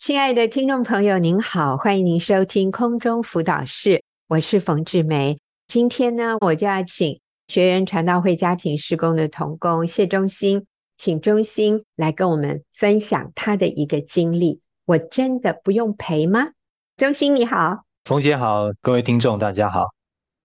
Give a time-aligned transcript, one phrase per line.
[0.00, 5.38] 亲爱的听众朋友，您好，欢迎您收听空中辅导室，我是冯志梅。
[5.66, 10.64] 今天呢，我就要请学员传道会家庭事工的童工谢忠兴，
[10.96, 14.62] 请忠兴来跟我们分享他的一个经历。
[14.86, 16.48] 我真的不用赔吗？
[16.96, 19.82] 忠兴你好，冯姐好，各位听众大家好。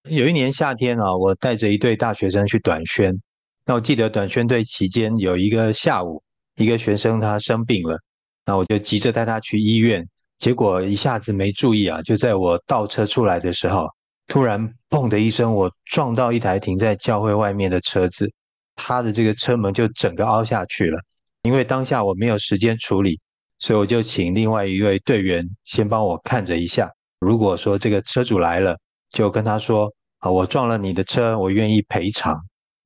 [0.10, 3.18] 有一年夏天啊，我带着一队大学生去短宣。
[3.66, 6.22] 那我记得短宣队期间有一个下午，
[6.58, 7.98] 一个学生他生病了，
[8.46, 10.08] 那我就急着带他去医院。
[10.38, 13.88] 结果一下子没注意啊，就在我倒车出来的时候，
[14.28, 18.30] 突然砰的一声，我撞到一台停在教会外面的车子，
[18.76, 21.00] 他的这个车门就整个凹下去了。
[21.44, 23.20] 因为当下我没有时间处理，
[23.60, 26.92] 所以我就请另外一位队员先帮我看着一下。
[27.20, 28.78] 如果说这个车主来了，
[29.12, 29.90] 就跟他说
[30.20, 32.36] ：“啊，我撞了你的车，我愿意赔偿。”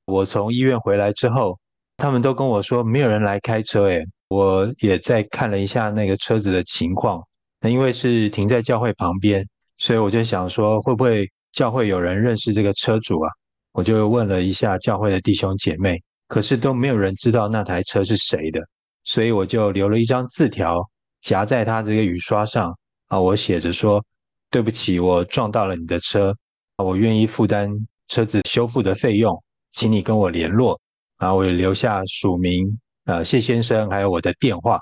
[0.06, 1.58] 我从医院回来之后，
[1.98, 3.86] 他们都跟我说没有人来开车。
[3.86, 7.22] 诶，我也在看了一下那个车子的情况。
[7.60, 9.46] 那因为是停在教会旁边，
[9.78, 13.30] 所以我就想说，会不会教会有人认识这个车主啊？
[13.74, 18.62] 我就问了一下教会的弟兄姐妹，可是都没有人知道那台车是谁的。
[19.04, 20.82] 所以我就留了一张字条
[21.22, 22.74] 夹在他这个雨刷上
[23.08, 24.04] 啊，我写着说
[24.50, 26.36] ：“对不起，我撞到了你的车，
[26.78, 27.70] 我愿意负担
[28.08, 29.36] 车子修复的费用。”
[29.72, 30.80] 请你跟我联络，
[31.20, 32.80] 然后我留下署名，
[33.10, 34.80] 呃，谢先生，还有我的电话。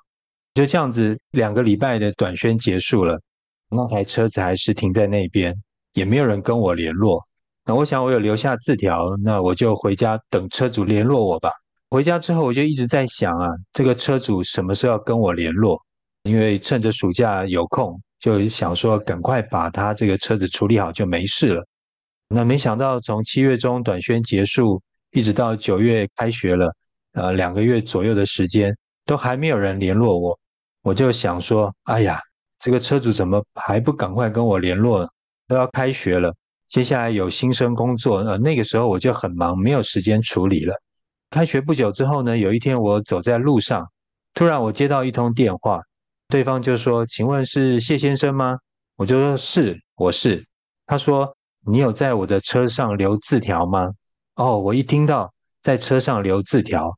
[0.54, 3.18] 就这样子，两个礼拜的短宣结束了，
[3.70, 5.56] 那台车子还是停在那边，
[5.94, 7.22] 也没有人跟我联络。
[7.64, 11.50] 那我想我有留下字条，那我就回家等车主联络我吧。
[11.90, 15.80] 回家之后，我就一直在想啊，这个车主什么时候要跟我联络？
[16.24, 21.66] 因为趁着暑假有空，就想说赶快把他这个车子处理好就没事了。
[22.28, 24.82] 那没想到，从七月中短宣结束，
[25.12, 26.76] 一直到九月开学了，
[27.18, 30.40] 呃，两个月左右的时间，都还没有人联络我。
[30.82, 32.20] 我就想说，哎呀，
[32.60, 35.10] 这个车主怎么还不赶快跟我联络？
[35.48, 36.34] 都要开学了，
[36.70, 40.74] 接下来有新生工作，呃，那个时候我就很忙，没有时间处理了。
[41.30, 43.86] 开学不久之后呢，有一天我走在路上，
[44.34, 45.82] 突然我接到一通电话，
[46.30, 48.58] 对方就说：“请问是谢先生吗？”
[48.96, 50.46] 我就说：“是，我是。”
[50.86, 51.34] 他说。
[51.70, 53.92] 你有在我的车上留字条吗？
[54.36, 55.30] 哦，我一听到
[55.62, 56.97] 在车上留字条，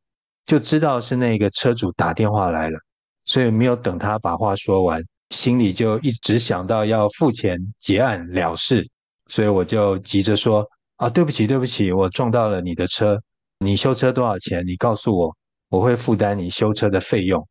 [0.49, 2.79] 就知道是那个车主打电话来了，
[3.25, 4.99] 所以没有等他把话说完，
[5.29, 8.89] 心里就一直想到要付钱结案了事，
[9.27, 13.21] 所以我就急着说：啊，对不起，对不起，我撞到了你的车，
[13.59, 14.65] 你修车多少钱？
[14.65, 15.37] 你告诉我，
[15.69, 17.47] 我会负担你修车的费用。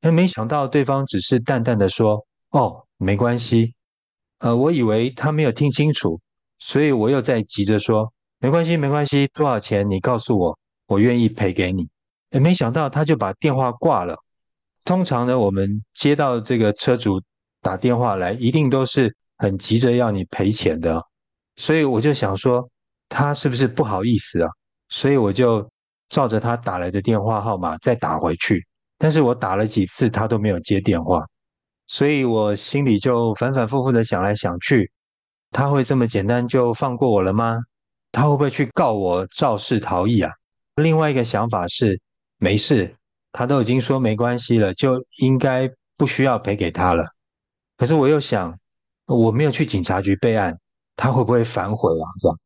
[0.00, 3.74] 哎，没想到对方只是淡淡的说：哦，没关系。
[4.38, 6.18] 呃，我以为他没有听清楚。
[6.58, 11.86] 所以我又在急着说，没关系，没关系，多少钱你告诉我，我愿意赔给你。
[12.30, 14.16] 诶，没想到他就把电话挂了。
[14.84, 17.20] 通常呢，我们接到这个车主
[17.60, 21.02] 打电话来，一定都是很急着要你赔钱的。
[21.56, 22.68] 所以我就想说，
[23.08, 24.50] 他是不是不好意思啊？
[24.88, 25.68] 所以我就
[26.08, 28.66] 照着他打来的电话号码再打回去。
[28.98, 31.24] 但是我打了几次，他都没有接电话，
[31.86, 34.90] 所以我心里就反反复复的想来想去。
[35.50, 37.58] 他会这么简单就放过我了吗？
[38.12, 40.32] 他会不会去告我肇事逃逸啊？
[40.76, 42.00] 另外一个想法是，
[42.38, 42.94] 没事，
[43.32, 47.04] 他都已经说没关系了，就应该不需要赔给他了。
[47.76, 48.58] 可是我又想，
[49.06, 50.58] 我没有去警察局备案，
[50.96, 52.06] 他会不会反悔啊？
[52.20, 52.38] 这样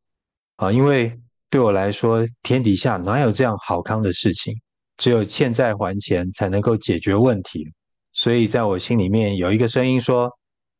[0.57, 0.73] 啊？
[0.73, 1.19] 因为
[1.51, 4.55] 对我来说，天底下哪有这样好康的事情？
[4.97, 7.67] 只有欠债还钱才能够解决问题。
[8.13, 10.31] 所以在我心里面有一个声音说，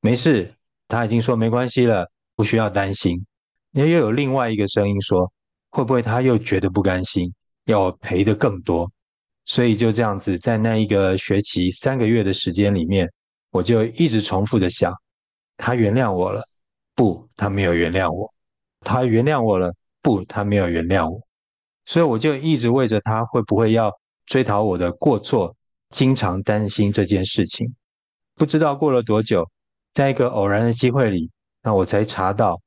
[0.01, 0.55] 没事。
[0.89, 2.07] 他已经说没关系了，
[2.37, 3.25] 不需要担心。
[3.71, 5.33] 又又有另外一个声音说，
[5.71, 7.33] 会不会他又觉得不甘心，
[7.65, 8.91] 要我赔得更多？
[9.45, 13.11] 所以就这样子，在那一个学期三个月的时间里面，
[13.51, 14.93] 我就一直重复的想：
[15.57, 16.43] 他原谅我了，
[16.95, 18.27] 不，他没有原谅我；
[18.81, 21.21] 他原谅我了，不，他没有原谅我。
[21.85, 23.93] 所以我就一直为着他会不会要
[24.27, 25.55] 追讨我的过错，
[25.91, 27.75] 经常担心这件事情。
[28.37, 29.49] 不知道过了多久。
[29.95, 31.31] 在一个偶然的机会里，
[31.63, 32.59] 那我才查到，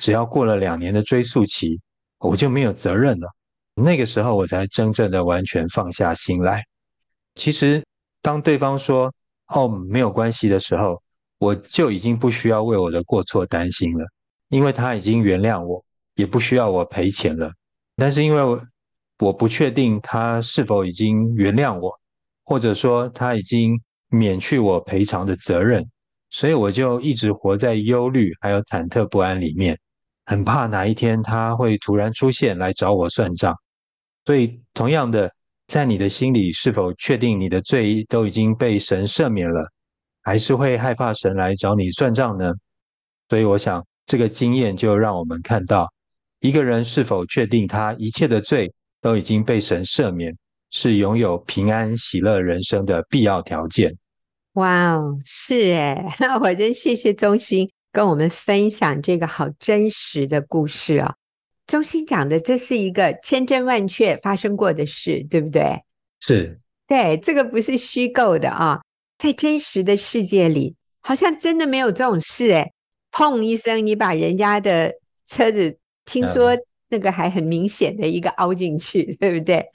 [0.00, 1.80] 只要过了两年的追诉期，
[2.18, 3.28] 我就没有责任了。
[3.74, 6.62] 那个时候，我才真正的完全放下心来。
[7.34, 7.82] 其实，
[8.20, 9.12] 当对方说
[9.48, 11.00] “哦，没有关系”的时候，
[11.38, 14.04] 我就已经不需要为我的过错担心了，
[14.48, 15.82] 因为他已经原谅我，
[16.14, 17.50] 也不需要我赔钱了。
[17.96, 18.62] 但是，因为我
[19.18, 21.90] 我不确定他是否已经原谅我，
[22.44, 25.88] 或者说他已经免去我赔偿的责任。
[26.28, 29.78] 所以我就一直活在忧虑还有忐忑不安里面，
[30.24, 33.54] 很怕哪一天他会突然出现来找我算账。
[34.24, 35.32] 所以同样的，
[35.66, 39.66] 在你的心里是否确定你的罪都已经被神赦免了？
[40.22, 42.52] 还是会害怕神来找你算账呢？
[43.28, 45.92] 所以我想，这个经验就让我们看到，
[46.40, 50.32] 一个人是否确定他一切的罪都已经被神赦免，
[50.70, 53.96] 是拥有平安喜乐人生的必要条件。
[54.52, 61.14] 哇哦，是哎， 我真谢谢忠心跟我们分享这个好真实的故事哦。
[61.72, 65.82] 忠心讲的这是一个千真万确发生过的事，对不对？
[66.20, 68.84] 是，对，这个不是虚构的啊、哦，
[69.16, 72.70] 在真实的世界里，好像真的没有这种事哎。
[73.10, 74.92] 砰一声，你把人家的
[75.26, 76.54] 车子，听说
[76.90, 79.70] 那个还很明显的一个凹进去，嗯、对不对？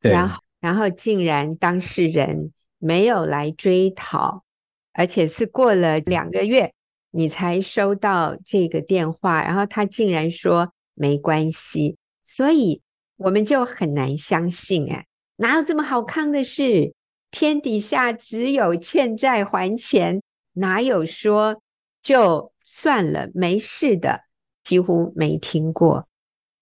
[0.00, 0.12] 对。
[0.12, 4.44] 然后，然后竟然当事人没有来追讨，
[4.92, 6.72] 而且是过了两个月，
[7.10, 12.82] 你才收到这个电话，然后他竟然说没关系，所以
[13.16, 15.06] 我们就很难相信哎，
[15.36, 16.92] 哪有这么好康的事？
[17.30, 20.20] 天底下只有欠债还钱，
[20.52, 21.62] 哪有说
[22.02, 22.52] 就。
[22.62, 24.20] 算了，没事的，
[24.62, 26.06] 几乎没听过，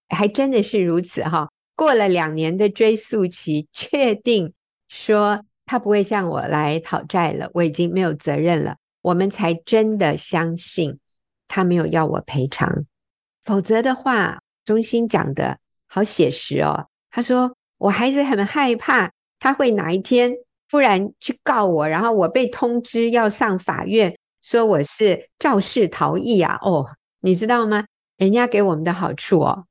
[0.07, 1.51] 还真的是如此哈。
[1.75, 4.53] 过了两年的追诉期，确定
[4.87, 10.97] 说他不会向我来讨债了，我已经没有责任了，我们才真的相信
[11.47, 12.85] 他没有要我赔偿。
[13.43, 15.57] 否则的话，中心讲的
[15.87, 16.87] 好写实哦。
[17.09, 20.33] 他说我还是很害怕他会哪一天
[20.69, 24.15] 突然去告我，然后我被通知要上法院。
[24.41, 26.57] 说我是肇事逃逸啊！
[26.61, 26.85] 哦，
[27.19, 27.85] 你知道吗？
[28.17, 29.65] 人家给我们的好处哦，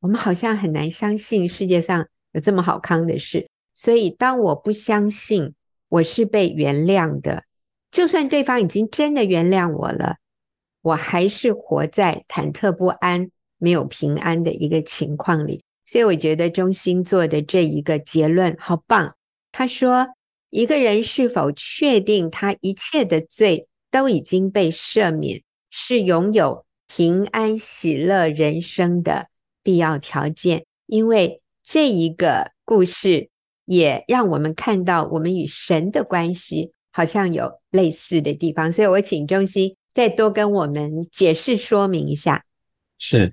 [0.00, 3.48] 我们好像很难相信世界上有这么好康的事。
[3.74, 5.54] 所以，当我不相信
[5.88, 7.44] 我是被原谅的，
[7.90, 10.16] 就算对方已经真的原谅我了，
[10.84, 15.64] 我还是活在忐忑不安、没有平安的一个情况里。
[15.82, 19.16] 所以，我觉得中心做的这一个结论好棒。
[19.50, 20.08] 他说，
[20.50, 29.28] 一个人是否确定他一切的罪，都已经被赦免，是拥有平安喜乐人生的
[29.62, 30.66] 必要条件。
[30.84, 33.30] 因为这一个故事
[33.64, 38.70] 也让我们看到，我们与神的关系好像有类似的地方。
[38.70, 42.44] 所以我请中心再多跟我们解释说明一下。
[42.98, 43.32] 是，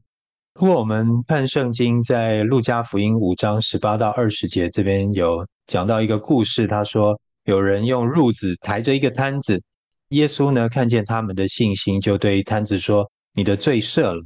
[0.54, 9.62] 如果我们看圣经，在路加福音五章十八到二十节这边有讲到一个故事，他说有人用褥子抬着一个摊子。
[10.10, 14.22] 耶稣呢，看见他们的信心，就对摊子说：“你的罪赦了。”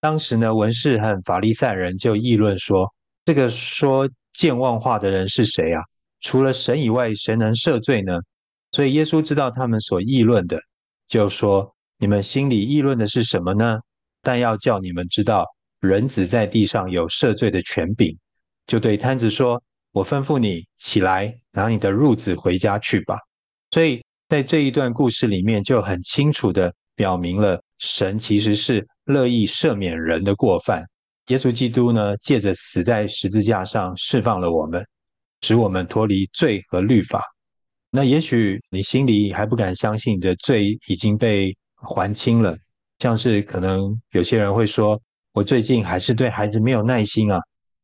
[0.00, 2.86] 当时呢，文士和法利赛人就议论说
[3.26, 5.82] ：“这个说健忘话的人是谁啊？
[6.20, 8.20] 除了神以外，谁能赦罪呢？”
[8.70, 10.60] 所以耶稣知道他们所议论的，
[11.08, 11.73] 就说
[12.04, 13.80] ：“你们心里议论的是什么呢？
[14.20, 15.46] 但要叫你们知道，
[15.80, 18.14] 人子在地上有赦罪的权柄。”
[18.68, 23.16] 就对瘫子说：“我吩咐你起来，拿你的褥子回家去吧。”
[23.72, 24.04] 所以。
[24.28, 30.82] 在这一段故事里面，就很清楚地表明了神其实是乐意赦免人的过犯。
[31.28, 34.84] 耶稣基督呢，借着死在十字架上释放了我们，
[35.42, 37.22] 使我们脱离罪和律法。
[37.90, 41.54] 那也许你心里还不敢相信你的罪已经被
[41.84, 42.56] 还清了，
[42.98, 45.00] 像是可能有些人会说
[45.32, 47.38] ：“我最近还是对孩子没有耐心啊，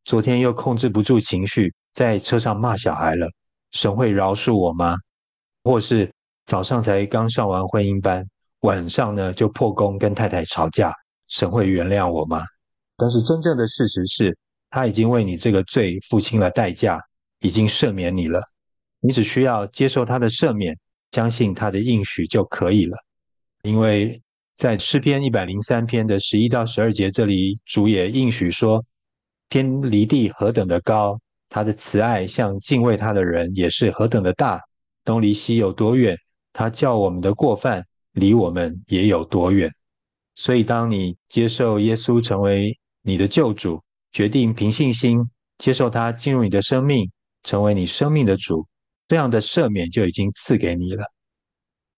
[0.05, 3.29] 昨天又控制不住情绪，在车上骂小孩了，
[3.73, 4.97] 神会饶恕我吗？”
[5.63, 6.11] 或是，
[6.47, 8.25] 早上才刚上完婚姻班，
[8.61, 10.93] 晚上呢就破功跟太太吵架，
[11.29, 12.43] 神会原谅我吗？
[12.97, 14.39] 但是真正的事实是，
[14.71, 16.99] 他已经为你这个罪付清了代价，
[17.41, 18.41] 已经赦免你了。
[19.01, 20.79] 你只需要接受他的赦免，
[21.13, 22.97] 相信他的应许就可以了。
[23.63, 24.21] 因为
[24.57, 28.85] 在诗篇一百零三篇的十一到十二节这里，主也应许说：
[29.49, 34.61] 天离地何等的高，他的慈爱向敬畏他的人也是何等的大。
[35.05, 36.17] 东离西有多远？
[36.53, 39.73] 他叫我们的过犯离我们也有多远，
[40.35, 45.25] 所以当你接受耶稣成为你的救主，决定凭信心
[45.59, 47.09] 接受他进入你的生命，
[47.45, 48.67] 成为你生命的主，
[49.07, 51.05] 这样的赦免就已经赐给你了。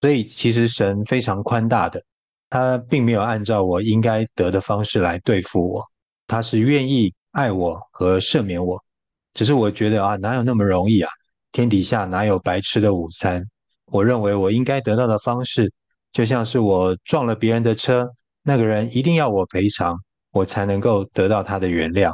[0.03, 2.03] 所以其实神非常宽大的，
[2.51, 5.83] 他并没有按照我应该得的方式来对付我，
[6.27, 8.79] 他是愿意爱我和赦免我。
[9.33, 11.11] 只是我觉得啊，哪有那么容易啊？
[11.53, 13.43] 天底下哪有白吃的午餐？
[13.93, 15.73] 我认为我应该得到的方式，
[16.11, 18.11] 就像是我撞了别人的车，
[18.43, 19.97] 那个人一定要我赔偿，
[20.33, 22.13] 我才能够得到他的原谅。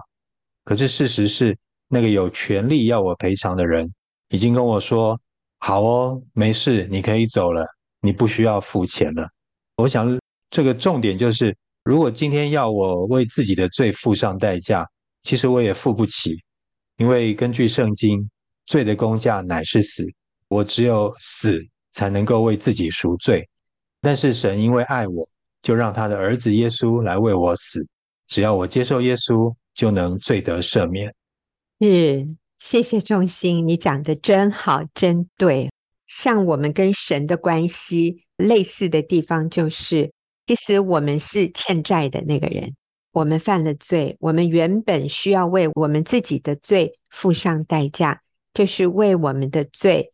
[0.63, 1.57] 可是事实是，
[1.89, 3.91] 那个有权利要我赔偿的人，
[4.29, 5.19] 已经跟我说
[5.59, 7.67] ：“好哦，没事，你可以走了，
[8.01, 9.29] 你不需要付钱了。”
[9.77, 10.19] 我想
[10.51, 14.87] 这个重点就是，如果今天要我为自己的罪付上代价，
[15.23, 16.37] 其实我也付不起，
[16.97, 18.29] 因为根据圣经，
[18.67, 20.05] 罪的工价乃是死。
[20.49, 21.61] 我只有死
[21.93, 23.47] 才能够为自己赎罪。
[24.01, 25.29] 但是神因为爱我，
[25.61, 27.87] 就让他的儿子耶稣来为我死。
[28.27, 31.15] 只要我接受耶稣，就能罪得赦免。
[31.81, 32.29] 是，
[32.59, 35.71] 谢谢中兴，你讲的真好，真对。
[36.09, 40.11] 像我们跟神的关系类似的地方，就是
[40.47, 42.75] 其实我们是欠债的那个人，
[43.13, 48.23] 我们犯了罪，我们原本需要为我们自己的罪付上代价，
[48.55, 50.11] 就是为我们的罪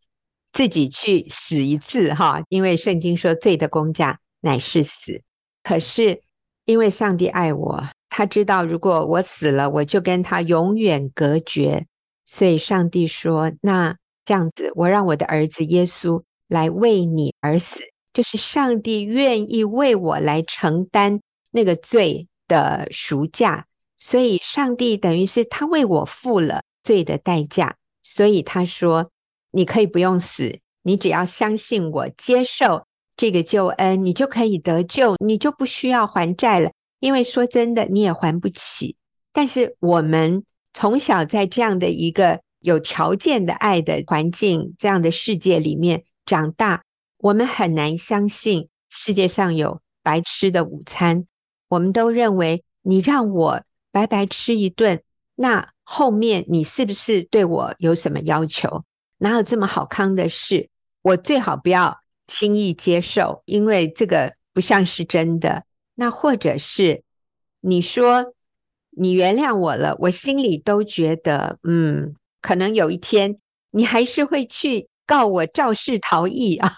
[0.52, 2.42] 自己去死一次哈。
[2.48, 5.22] 因为圣经说，罪的工价乃是死。
[5.62, 6.20] 可是
[6.64, 11.86] 因为上帝爱我，他知道如果我死了，我就跟他永远隔绝，
[12.24, 13.96] 所以上帝说那。
[14.24, 17.80] 这样子，我让我的儿子耶稣来为你而死，
[18.12, 23.66] 就是上帝愿意为我来承担那个罪的赎价，
[23.98, 29.10] 所以上帝等于是他为我付了罪的代价，所以他说
[29.50, 38.96] 你可以不用死，你只要相信我，接受这个救恩，你就可以得救，你就不需要还债了，因为说真的，你也还不起。
[39.34, 42.40] 但是我们从小在这样的一个。
[42.64, 46.82] 有条件的爱的环境，这样的世界里面长大，
[47.18, 51.26] 我们很难相信世界上有白吃的午餐。
[51.68, 55.02] 我们都认为你让我白白吃一顿，
[55.34, 58.86] 那后面你是不是对我有什么要求？
[59.18, 60.70] 哪有这么好康的事？
[61.02, 65.64] 我最好不要轻易接受，因为这个不像是真的。
[65.94, 67.02] 那或者是
[67.60, 68.32] 你说
[68.88, 72.16] 你原谅我了，我心里都觉得嗯。
[72.44, 73.38] 可能有一天，
[73.70, 76.76] 你还是会去告我肇事逃逸 啊！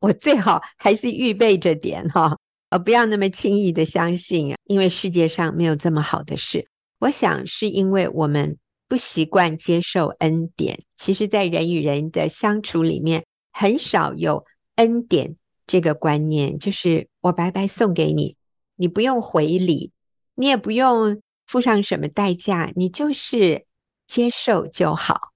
[0.00, 2.36] 我最好还是预备着点哈，
[2.68, 6.68] 呃，不要那么轻易的相信，因为世界上没有这么好的事。
[6.98, 10.82] 我想是因为我们不习惯接受恩典。
[10.98, 14.44] 其实，在人与人的相处里面，很少有
[14.76, 15.36] 恩典
[15.66, 18.36] 这个观念，就是我白白送给你，
[18.76, 19.90] 你不用回礼，
[20.34, 23.64] 你也不用付上什么代价，你就是。
[24.08, 25.34] 接受就好，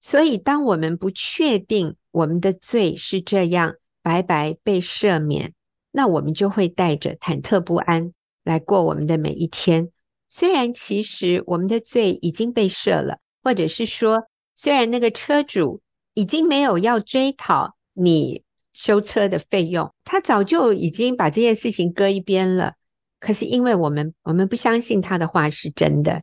[0.00, 5.54] 所以当我们不确定我们的罪是这样白白被赦免，
[5.90, 8.12] 那我们就会带着忐忑不安
[8.44, 9.90] 来过我们的每一天。
[10.28, 15.82] 虽然其实我们的罪已经被赦了，或者是说，虽然那个车主
[16.14, 22.74] 已经没有要追讨你修车的费用，他早就已经把这件事情搁一边了。
[23.18, 26.22] 可是因为我们我们不相信他的话是真的，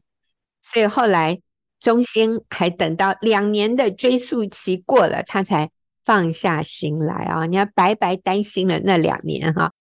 [0.62, 1.41] 所以后来。
[1.80, 5.72] 中心还等到两年的追诉期过了，他才
[6.04, 7.46] 放下心来啊！
[7.46, 9.72] 你要白白担心了那两年哈。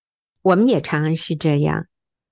[0.42, 1.86] 我们也常常是这样。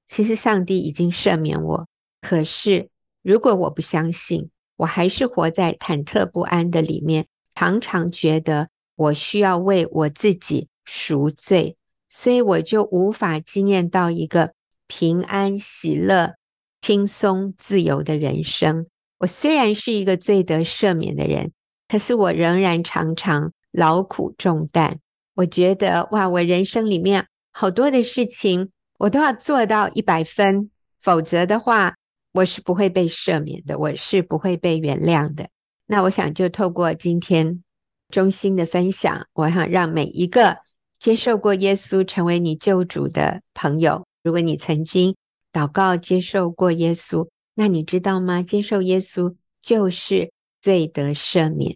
[0.06, 1.88] 其实上帝已经赦免我，
[2.20, 2.88] 可是
[3.22, 11.76] 如果我不相信，我还是活在忐忑不安的里面，常常觉得我需要为我自己赎罪，
[12.08, 14.52] 所以我就无法经验到一个
[14.86, 16.34] 平安、喜乐、
[16.80, 18.86] 轻松、自由的人生。
[19.18, 21.52] 我虽然是一个罪得赦免的人，
[21.88, 25.00] 可是我仍然常常劳苦重担。
[25.34, 30.70] 我觉得哇，我人生里面好多的事情，我都要做到一百分，
[31.00, 31.94] 否则的话，
[32.32, 35.48] 我是不会被赦免的，我是不会被原谅的。
[35.86, 37.62] 那我想就透过今天
[38.10, 40.58] 中心的分享，我想让每一个
[40.98, 45.16] 接受过耶稣成为你救主的朋友，如果你曾经
[45.52, 47.28] 祷告接受过耶稣。
[47.58, 48.42] 那你知道吗？
[48.42, 51.74] 接受耶稣就是罪得赦免，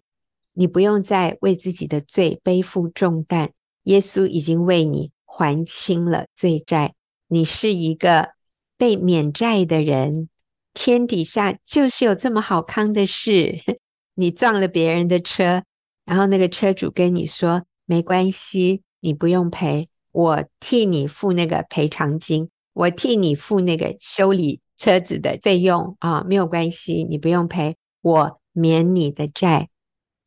[0.53, 3.51] 你不用再为自己的罪背负重担，
[3.85, 6.93] 耶稣已经为你还清了罪债，
[7.27, 8.29] 你是一个
[8.77, 10.29] 被免债的人。
[10.71, 13.59] 天底下就是有这么好康的事，
[14.13, 15.63] 你撞了别人的车，
[16.05, 24.61] 然后那个车主跟你说没关系，你不用赔，我替你付那个赔偿金，我替你付那个修理。
[24.81, 29.69] 车子的费用啊，没有关系，你不用赔，我免你的债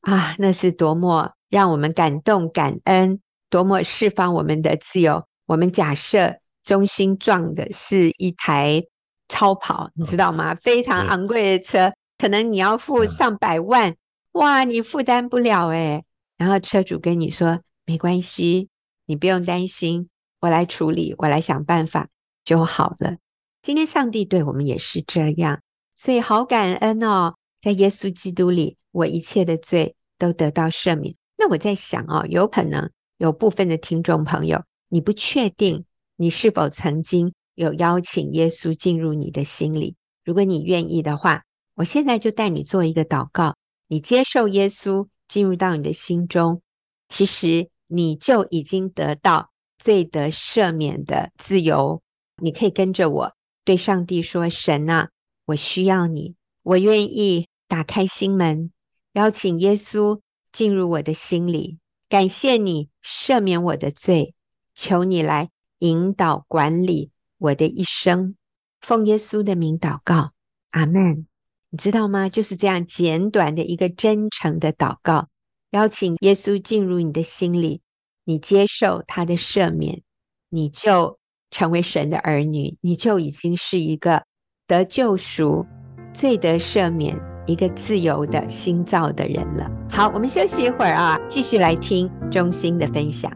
[0.03, 3.21] 啊，那是多么让我们感动感恩，
[3.51, 5.27] 多么释放我们的自由。
[5.47, 8.85] 我们假设中心撞的是一台
[9.27, 10.55] 超跑，你知道吗？
[10.55, 13.97] 非常昂贵的车，可能你要付上百万，
[14.35, 16.05] 哇，你负担不了诶。
[16.39, 18.69] 然后车主跟你说没关系，
[19.07, 20.09] 你不用担心，
[20.41, 22.07] 我来处理，我来想办法
[22.45, 23.17] 就好了。
[23.65, 25.63] 今天上帝对我们也是这样，
[25.95, 31.15] 所以好感恩哦，在耶稣基督里，我一切的罪都得到赦免。
[31.39, 39.97] 那我在想哦，有可能有部分的听众朋友，你不确定你是否曾经有邀请耶稣进入你的心里。
[40.27, 41.45] 如果你愿意的话，
[41.75, 43.57] 我现在就带你做一个祷告，
[43.89, 46.61] 你接受耶稣进入到你的心中。
[47.09, 52.03] 其实你就已经得到罪得赦免的自由。
[52.43, 53.33] 你可以跟着我
[53.65, 55.09] 对上帝说：“神啊，
[55.47, 58.71] 我需要你，我愿意打开心门，
[59.15, 60.21] 邀请耶稣
[60.53, 61.79] 进入我的心里。
[62.11, 64.35] 感谢你赦免我的罪，
[64.75, 68.37] 求你来引导管理我的一生。
[68.83, 70.33] 奉耶稣的名祷告，
[70.71, 71.27] 阿门。
[71.71, 72.29] 你知道吗？
[72.29, 75.29] 就是这样简短的一个真诚的祷告，
[75.71, 77.81] 邀请耶稣进入你的心里，
[78.25, 80.03] 你接受他的赦免，
[80.51, 81.19] 你就。”
[81.55, 84.25] 成为神的儿女，你就已经是一个
[84.67, 85.65] 得救赎、
[86.13, 89.71] 罪得赦免、一个自由的心造的人了。
[89.89, 93.31] 好，我们休息一会儿啊，继续来听中心的分享。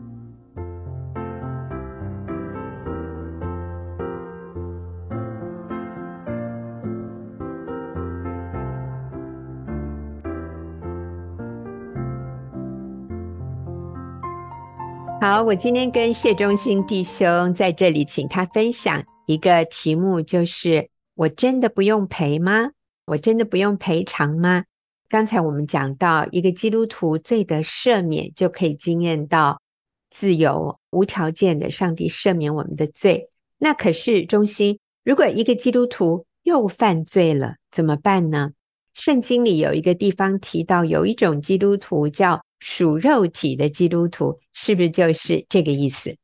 [15.21, 22.71] 好，我今天跟谢忠兴弟兄在这里，请他分享一个题目，就是我真的不用赔吗？
[23.05, 24.63] 我真的不用赔偿吗？
[25.09, 29.61] 刚才我们讲到，一个基督徒罪得赦免，就可以经验到
[30.09, 33.29] 自由、无条件的上帝赦免我们的罪。
[33.59, 38.53] 那可是忠兴，如果一个基督徒又犯罪了，怎么办呢？
[38.95, 46.15] 圣经里有一个地方提到，有一种基督徒叫属肉体的基督徒，是不是就是这个意思？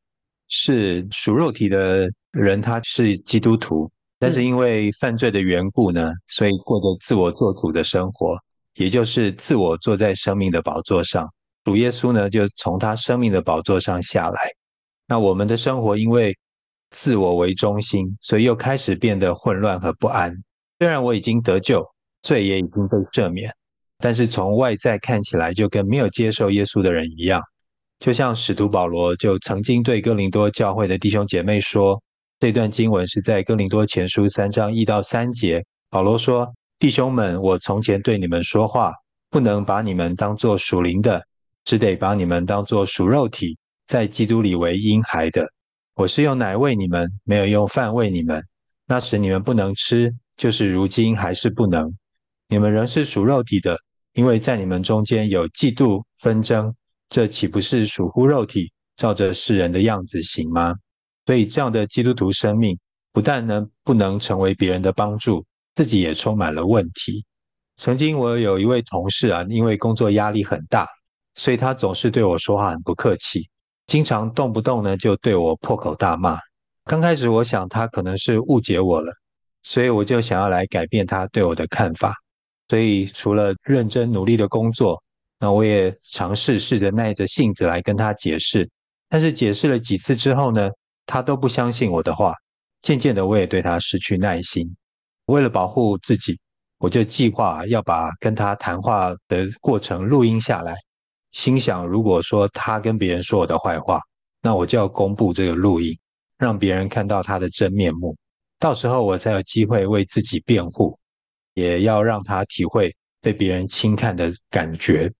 [0.48, 8.36] 是属肉体的人，他是基督徒，但是因为犯罪的缘故呢，嗯、所以过着自我做主的生活，
[8.74, 11.28] 也就是自我坐在生命的宝座上。
[11.64, 14.40] 主耶稣呢，就从他生命的宝座上下来。
[15.06, 16.36] 那我们的生活因为
[16.90, 20.34] 自我为中心，所以又开始变得混乱和不安。
[20.78, 21.84] 虽然我已经得救。
[22.24, 23.54] 罪也已经被赦免，
[24.04, 27.40] 但是从外在看起来，就跟没有接受耶稣的人一样。
[28.00, 31.98] 就像使徒保罗就曾经对哥林多教会的弟兄姐妹说，
[32.38, 35.64] 这段经文是在哥林多前书三章一到三节。
[35.88, 38.92] 保罗说：“弟兄们，我从前对你们说话，
[39.30, 41.24] 不能把你们当作属灵的，
[41.64, 45.48] 只得把你们当作属肉体，在基督里为婴孩的。
[45.94, 48.44] 我是用奶喂你们，没有用饭喂你们。
[48.86, 51.90] 那时你们不能吃，就是如今还是不能。”
[52.46, 53.78] 你们仍是属肉体的，
[54.14, 56.74] 因为在你们中间有嫉妒纷争，
[57.08, 60.74] 这岂不是属乎肉体，照着世人的样子行吗？
[61.26, 62.78] 所以这样的基督徒生命，
[63.12, 67.24] 不但呢不能成为别人的帮助，自己也充满了问题。
[67.76, 70.86] 曾经我有一位同事啊，因为工作压力很大，
[71.34, 73.48] 所以他总是对我说话很不客气，
[73.86, 76.38] 经常动不动呢就对我破口大骂。
[76.84, 79.12] 刚开始我想他可能是误解我了，
[79.64, 82.14] 所以我就想要来改变他对我的看法。
[82.68, 85.02] 所以，除了认真努力的工作，
[85.38, 88.68] 那我也尝试试着耐着性子来跟他解释。
[89.08, 90.70] 但是解释了几次之后呢，
[91.06, 92.34] 他都不相信我的话。
[92.82, 94.68] 渐渐的，我也对他失去耐心。
[95.26, 96.38] 为了保护自己，
[96.78, 100.74] 我就计划要把跟他谈话的过程录音下来。
[101.32, 104.00] 心想，如果说他跟别人说我的坏话，
[104.42, 105.98] 那我就要公布这个录音，
[106.38, 108.16] 让别人看到他的真面目。
[108.58, 110.98] 到时候我才有机会为自己辩护。
[111.54, 115.10] 也要让他体会被别人轻看的感觉。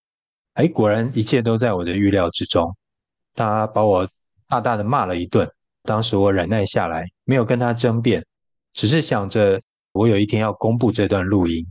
[0.54, 2.76] 哎，果然一切都在我的预料之中。
[3.34, 4.08] 他把我
[4.48, 5.50] 大大的骂了一顿。
[5.82, 8.24] 当时我忍耐下来，没有跟他争辩，
[8.72, 9.60] 只是想着
[9.92, 11.66] 我有一天要公布这段录音。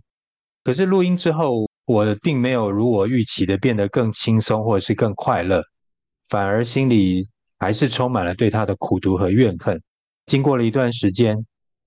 [0.63, 5.63] 可是录音之后，我并没有如我预期的变得更轻松或者是更快乐，
[6.28, 9.82] 反而心里还是充满了对他的苦读和怨恨。
[10.26, 11.36] 经过了一段时间，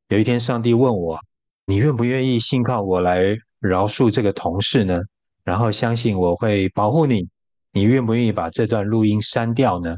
[0.08, 1.20] 有一天上帝问我。
[1.68, 5.00] 你愿不愿意信靠我来饶恕这个同事呢？
[5.42, 7.28] 然后相信我会保护你。
[7.72, 9.96] 你愿不愿意把这段录音删掉呢？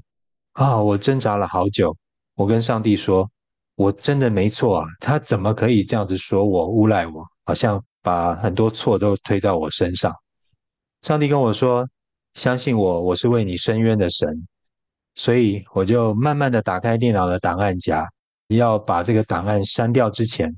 [0.53, 1.95] 啊，我挣扎了好久。
[2.37, 3.31] 我跟上帝说，
[3.75, 10.11] 我真的没错啊，他怎么可以这样子说我、诬赖我，好像把很多错都推到我身上。
[11.03, 11.87] 上帝跟我说，
[12.33, 14.49] 相信我，我是为你伸冤的神。
[15.15, 18.09] 所以我就慢慢的打开电脑的档案夹，
[18.49, 20.57] 要把这个档案删掉之前。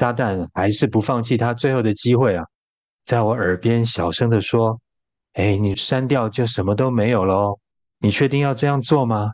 [0.00, 2.42] 撒旦还是不放弃他最后的机会啊，
[3.04, 4.80] 在我耳边小声地说
[5.34, 7.60] ：“哎，你删掉就什么都没有喽，
[7.98, 9.30] 你确定要这样做吗？”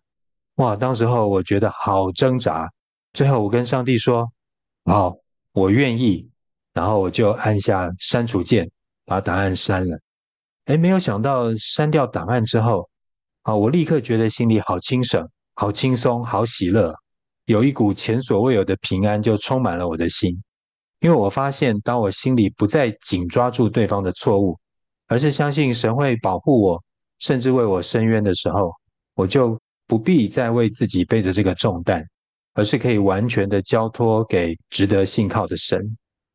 [0.57, 2.68] 哇，当时候我觉得好挣扎。
[3.12, 4.29] 最后我跟上帝说
[4.90, 5.14] ：“好，
[5.52, 6.29] 我愿意。”
[6.74, 8.68] 然后我就按下删除键，
[9.05, 9.96] 把档案删了。
[10.64, 12.90] 哎，没有想到删掉档案之后，
[13.42, 15.24] 啊，我立刻觉得心里好轻省、
[15.55, 16.92] 好轻松、好喜乐，
[17.44, 20.42] 有一股前所未有的平安就充满了我的心。
[21.00, 24.56] 因为我发现，当我心里不再紧抓住对方的错误，
[25.09, 26.82] 而是相信神会保护我，
[27.18, 28.72] 甚至为我伸冤的时候，
[29.14, 32.04] 我就不必再为自己背着这个重担，
[32.54, 35.78] 而是可以完全的交托给值得信靠的神。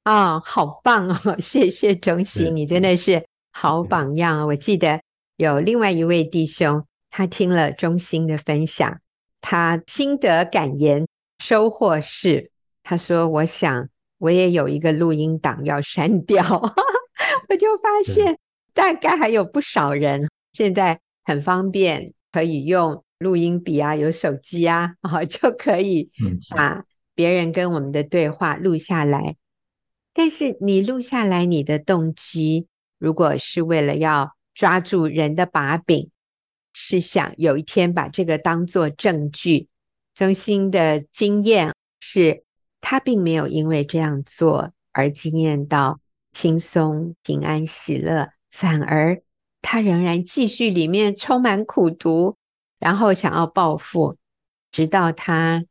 [0.04, 1.16] 啊、哦，好棒哦！
[1.40, 4.48] 谢谢中兴，你真的是好榜样。
[4.48, 5.02] 我记得
[5.38, 9.00] 有另外一位弟兄，他听了中心的分享，
[9.42, 11.08] 他心得感言
[11.44, 13.88] 收获是，他说：“我想
[14.22, 16.44] 我也有一个录音档要删掉。
[17.50, 18.38] ”我就发 现
[18.74, 26.12] 大概还有不少人现在很方便，可以用录音笔啊，有手机啊，啊就可以
[26.56, 26.84] 把
[27.16, 29.36] 别人跟我们的对话录下来。
[30.14, 32.68] 但是你录下来，你的动机
[33.00, 36.10] 如果是为了要抓住人的把柄，
[36.74, 39.68] 是想有一天把这个当做证据。
[40.14, 42.44] 中心的经验是，
[42.82, 46.00] 他并没有因为这样做而惊艳到
[46.34, 49.22] 轻松、平安、喜乐，反而
[49.62, 52.36] 他仍然继续里面充满苦毒，
[52.80, 54.18] 然后想要报复，
[54.72, 55.64] 直到他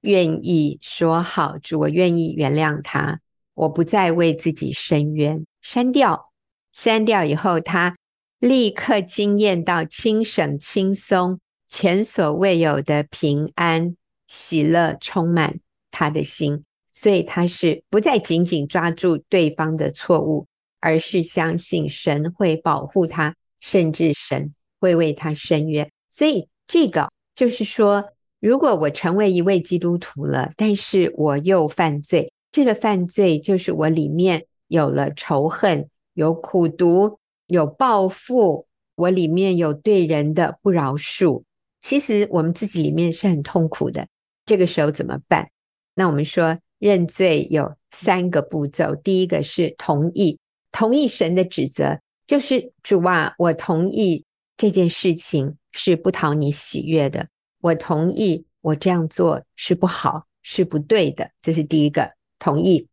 [0.00, 3.20] 愿意说好，主，我愿意原谅他。
[3.54, 6.32] 我不再为自己申冤，删掉，
[6.72, 7.96] 删掉以后，他
[8.40, 13.96] 立刻惊艳到轻省轻松、前所未有的平安
[14.26, 15.60] 喜乐充满
[15.94, 20.48] 他的心，所以他是不再紧紧抓住对方的错误，
[20.80, 25.88] 而是相信神会保护他，甚至神会为他伸冤。
[26.10, 28.04] 所以这个就是说，
[28.40, 32.32] 如果我成为一位基督徒了，但是我又犯罪。
[32.50, 41.44] 这个犯罪就是我里面有了仇恨，有苦毒，有报复，我里面有对人的不饶恕。
[41.80, 44.08] 其实我们自己里面是很痛苦的。
[44.46, 45.48] 这个时候怎么办？
[45.94, 48.94] 那我们说认罪有三个步骤。
[48.94, 50.38] 第一个是同意，
[50.72, 54.24] 同意神的指责，就是主啊，我同意
[54.56, 57.28] 这件事情是不讨你喜悦的，
[57.60, 61.30] 我同意我这样做是不好，是不对的。
[61.40, 62.12] 这是第一个。
[62.38, 62.88] 同意。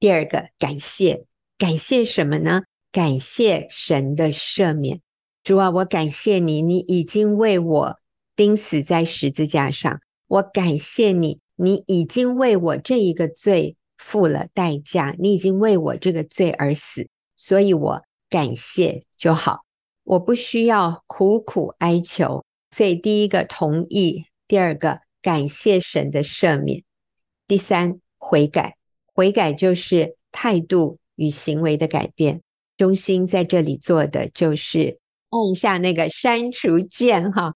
[0.00, 1.24] 第二个，感谢，
[1.58, 2.62] 感谢什么呢？
[2.90, 5.00] 感谢神的赦免。
[5.42, 7.98] 主啊，我感谢你，你已经为我
[8.36, 10.00] 钉死在十字架上。
[10.26, 19.64] 我感谢你，你已经为我这一个罪付了代价，你已经为我这个罪而死，所以我感谢就好。
[20.02, 22.44] 我不需要苦苦哀求。
[22.70, 26.82] 所以，第一个同意，第二个感谢神的赦免，
[27.46, 28.76] 第三悔改。
[29.14, 32.42] 悔改就是态度与行为的改变。
[32.76, 34.98] 中心在这里做的就是
[35.30, 37.54] 按一下那个删除键哈。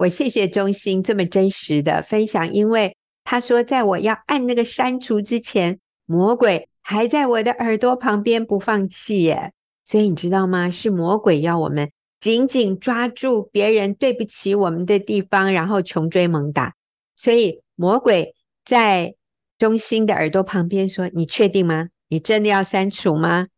[0.00, 2.94] 我谢谢中心这么真实的分享，因为
[3.30, 9.52] 他说，在我要按那个删除之前，魔鬼还在我的耳朵旁边不放弃耶。
[9.84, 10.70] 所以你知道吗？
[10.70, 16.72] 是魔鬼要我们紧紧抓住别人对不起我们的地方，然后穷追猛打。
[17.16, 19.14] 所以魔鬼在。
[19.58, 21.88] 中心的耳朵旁边说：“你确定吗？
[22.08, 23.48] 你真的要删除吗？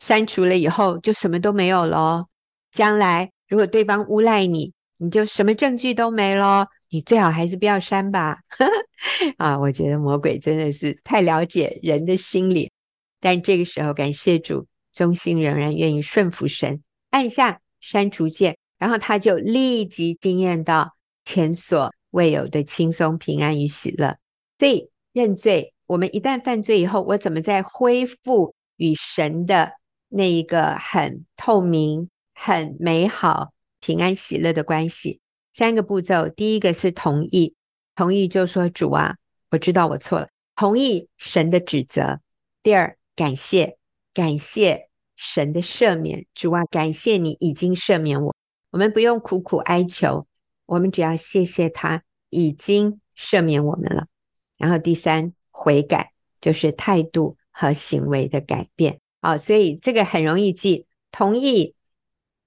[0.00, 2.26] 删除了以后就什么都没有了。
[2.72, 6.66] 将来如果对方诬赖你，你就什么证据都没了。
[6.94, 8.38] 你最好还是不要删吧。
[9.36, 12.70] ”啊，我觉得魔鬼真的是太了解人的心理。
[13.18, 24.16] 但这个时候，感谢主，中心仍然愿意顺服神，按下删除键，然后他就立即经验到前所未有的轻松、平安与喜乐。
[24.58, 24.88] 所以。
[25.14, 29.74] 认罪，我们一旦犯罪以后，我怎么再恢复与神的
[30.08, 35.20] 那一个很透明、很美好、平安喜乐的关系？
[35.56, 37.54] 三个步骤，第一个是同意，
[37.94, 39.14] 同意就说主啊，
[39.52, 42.20] 我知道我错了，同意神的指责。
[42.64, 43.78] 第二，感谢，
[44.12, 48.34] 感谢神的赦免，主啊，感谢你已经赦免我，
[48.70, 50.26] 我们不用苦苦哀求，
[50.66, 54.08] 我们只要谢谢他已经赦免我们了。
[54.56, 58.98] 然后第三，悔改就是态度和行为的改变。
[59.20, 61.76] 好，所以这个很容易记，同意、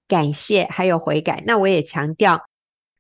[0.10, 1.42] 感谢还有悔改。
[1.48, 2.44] 那我也强调，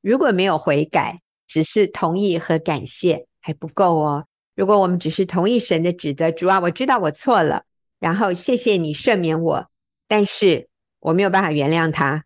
[0.01, 4.25] 如果没有悔改，只是同意和感谢还不够哦。
[4.55, 7.63] 如果我们只是同意神的指责，主啊，我知道我错了，
[7.99, 9.69] 然后谢谢你赦免我，
[10.07, 10.67] 但是
[10.99, 12.23] 我没有办法原谅他，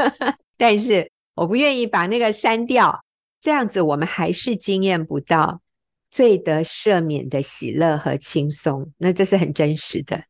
[0.56, 3.04] 但是我不愿意把那个删掉，
[3.40, 5.60] 这样子我们还是经验不到。
[6.08, 10.22] 罪得赦免的喜乐和轻松，那这是很真实的。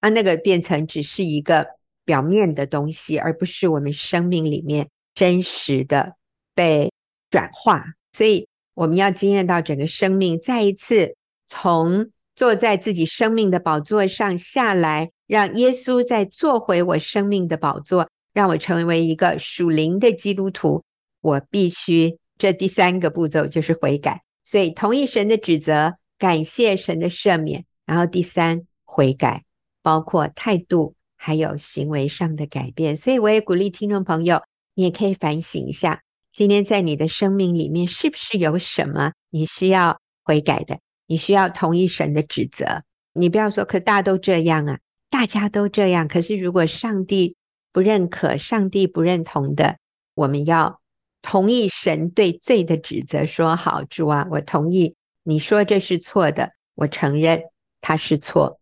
[0.00, 1.66] 啊，那个变成只是一个
[2.04, 6.16] 表面的东西，而不是我们生命里面真实的
[6.60, 6.92] 被
[7.30, 7.82] 转化。
[8.12, 11.16] 所以我们要经验到整个生命再一次
[11.48, 20.82] 从坐在自己生命的宝座上下来，让耶稣再坐回我生命的宝座，让我成为一个属灵的基督徒。
[21.22, 24.20] 我必须这第三个步骤就是悔改。
[24.44, 29.44] 所以同意神的指责，感谢神的赦免，然后第三悔改，
[29.80, 32.94] 包括态度还有行为上的改变。
[32.94, 34.42] 所以我也鼓励听众朋友，
[34.74, 40.78] 你也可以反省一下，今天在你的生命里面是不是有什么你需要悔改的？
[41.06, 42.82] 你需要同意神的指责。
[43.12, 44.78] 你不要说，可大家都这样啊。
[45.10, 47.34] 大家都这样，可是如果上帝
[47.72, 49.78] 不认可、上帝不认同的，
[50.14, 50.80] 我们要
[51.20, 57.42] 同意神对罪的指责，说：“好，主啊，我同意你说这是错的，我承认
[57.80, 58.60] 他是错。”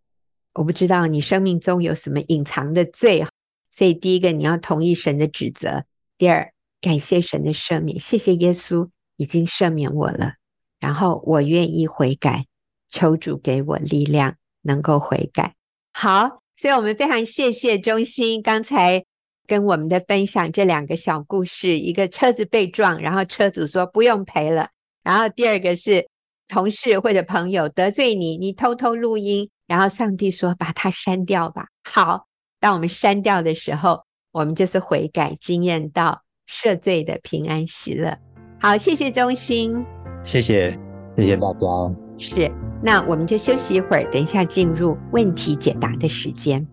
[0.55, 3.25] 我不知道你生命中有什么隐藏的罪，
[3.71, 5.85] 所以第一个你要同意神的指责，
[6.17, 10.35] 第二感谢神的赦免，谢谢耶稣已经赦免我了，
[10.79, 12.47] 然后我愿意悔改，
[12.89, 15.55] 求主给我力量，能够悔改。
[15.93, 19.05] 好，所以我们非常谢谢中心刚才
[19.47, 24.69] 跟我们的分享这两个小故事，一个车子被撞，然后车主说不用赔了，
[25.03, 26.07] 然后第二个是
[26.47, 31.67] 同事或者朋友得罪你，你偷偷录音，然后上帝说把它删掉吧。
[31.83, 32.27] 好，
[32.61, 38.17] 当我们删掉的时候，我们就是悔改，经验到赦罪的平安喜乐。
[38.61, 39.85] 好，谢谢中心，
[40.25, 40.77] 谢谢，
[41.17, 42.51] 谢谢大家，是。
[42.83, 46.67] 那我们就休息一会儿，等一下进入问题解答的时间。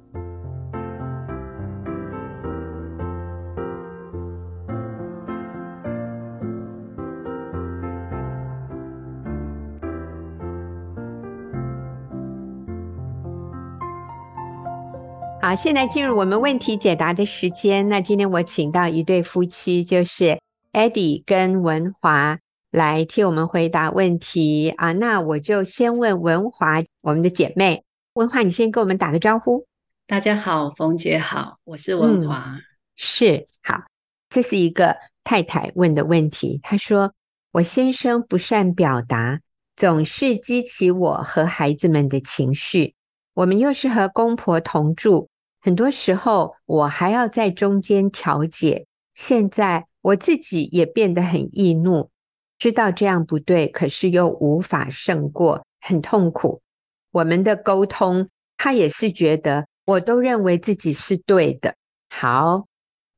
[15.55, 17.87] 好，现在进入我们问题解答的时间。
[17.87, 20.37] 那今天我请到一对夫妻，就是
[20.73, 22.39] Eddie 跟文华。
[22.71, 24.91] 来替我们回答问题啊！
[24.91, 29.65] 那我就先问文华，我们的姐妹文华，你先跟我们打个招呼。
[30.07, 32.51] 大家好，冯姐好，我是文华。
[32.57, 32.61] 嗯，
[32.97, 33.83] 是，好，
[34.27, 36.59] 这是一个太太问的问题。
[36.63, 37.13] 她说
[37.53, 39.39] ：“我先生不善表达，
[39.77, 42.93] 总是激起我和孩子们的情绪。
[43.33, 45.29] 我们又是和公婆同住，
[45.65, 48.85] 很多时候我还要在中间调解。
[49.15, 52.11] 现在我自己也变得很易怒。”
[52.59, 56.61] 知道这样不对，可是又无法胜过，很痛苦。
[57.09, 61.73] 我们的沟通，他也是觉得，我都认为自己是对的。
[62.09, 62.67] 好，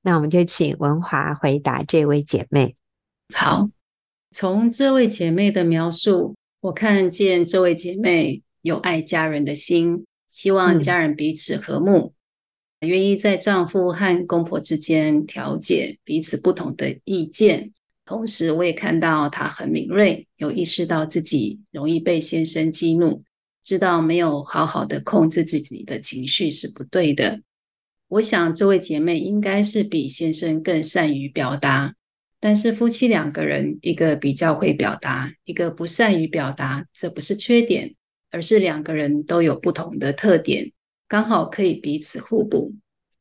[0.02, 2.78] 那我们就请文华回答这位姐妹。
[3.36, 3.70] 好，
[4.32, 12.14] 从这位姐妹的描述，我看见这位姐妹有爱家人的心，希望家人彼此和睦，嗯、
[12.82, 17.72] 愿意在丈夫和公婆之间调解彼此不同的意见。
[18.06, 23.24] 同时，我也看到她很敏锐，有意识到自己容易被先生激怒，
[23.64, 27.42] 知道没有好好的控制自己的情绪是不对的。
[28.08, 31.96] 我想这位姐妹应该是比先生更善于表达，
[32.40, 37.96] 但是夫妻两个人，一个比较会表达，一个不善于表达，这不是缺点，
[38.32, 40.72] 而是两个人都有不同的特点，
[41.08, 42.74] 刚好可以彼此互补。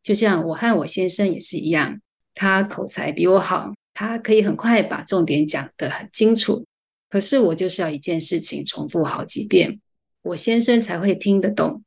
[0.03, 2.01] 就像我和我先生也是一样，
[2.35, 3.73] 他口才比我好。
[3.99, 6.67] 他可以很快把重点讲得很清楚，
[7.09, 9.81] 可是我就是要一件事情重复好几遍，
[10.21, 11.83] 我先生才会听得懂。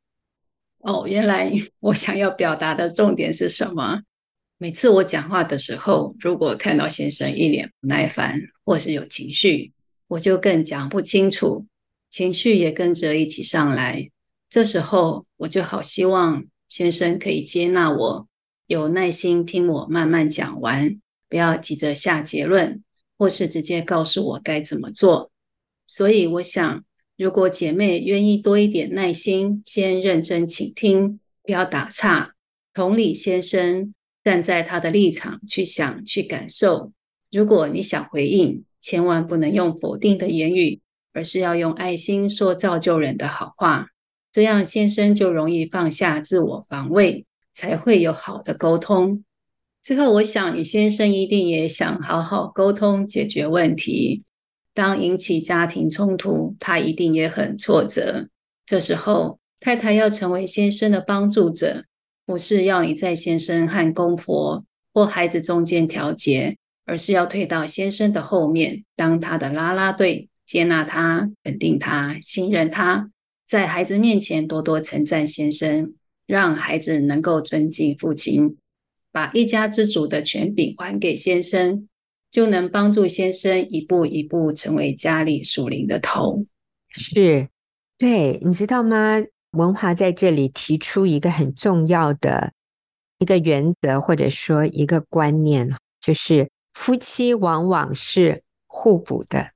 [0.79, 4.01] 哦，原来我想要表达的重点是什么？
[4.57, 9.71] 每次我讲话的时候，如果看到先生一脸不耐烦或是有情绪，
[10.07, 11.67] 我就更讲不清楚，
[12.09, 14.09] 情绪也跟着一起上来。
[14.49, 18.27] 这时候我就好希望先生可以接纳我，
[18.65, 20.99] 有耐心听我慢慢讲完。
[21.29, 22.83] 不要急着下结论，
[23.15, 25.31] 或是直接告诉我该怎么做。
[25.85, 26.83] 所以，我想，
[27.15, 32.33] 如果姐妹愿意多一点耐心，先认真倾听，不要打岔，
[32.73, 36.91] 同理先生，站在他的立场去想、去感受。
[37.29, 40.81] 如果你想回应，千万不能用否定的言语，
[41.13, 43.89] 而是要用爱心说造就人的好话。
[44.31, 49.23] 这样，先生就容易放下自我防卫，才会有好的沟通。
[49.81, 54.23] 最后，我想李先生一定也想好好沟通解决问题。
[54.73, 58.29] 当引起家庭冲突，他一定也很挫折。
[58.65, 61.85] 这时候，太太要成为先生的帮助者，
[62.25, 64.63] 不是要你在先生和公婆
[64.93, 73.09] 或孩子中间调节，而是要退到先生的后面，当他的啦啦队，接纳他、肯定他、信任他，
[73.49, 75.95] 在孩子面前多多称赞先生，
[76.27, 78.57] 让孩子能够尊敬父亲。
[79.11, 81.89] 把一家之主的权柄还给先生，
[82.29, 86.43] 就能帮助先生一步一步成为家里属灵的头。
[86.89, 87.47] 是，
[87.97, 89.15] 对，你知道吗？
[89.53, 92.53] 文华在这里提出一个很重要的
[93.17, 99.53] 一个原则，或者说一个观念，就是夫妻往往是互补的，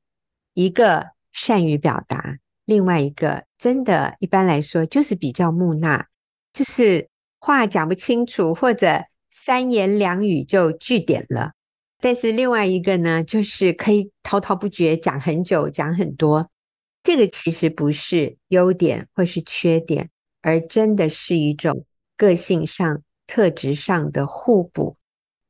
[0.55, 6.07] 一个善于表达，另外一个真的，一般来说就是比较木讷，
[6.53, 11.51] 就是话讲不清楚，或者三言两语就句点了。
[11.99, 16.49] 但是另外一个呢，就是可以滔滔不绝讲很久，讲很多。
[17.01, 20.09] 这个其实不是优点或是缺点，
[20.41, 24.95] 而真的是一种个性上、特质上的互补。